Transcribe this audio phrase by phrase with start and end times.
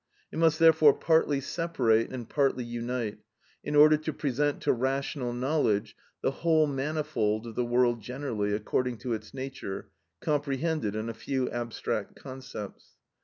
[0.31, 3.19] It must therefore partly separate and partly unite,
[3.63, 8.97] in order to present to rational knowledge the whole manifold of the world generally, according
[9.05, 12.95] to its nature, comprehended in a few abstract concepts.